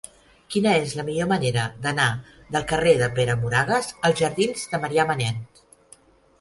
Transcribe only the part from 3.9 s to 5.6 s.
als jardins de Marià Manent?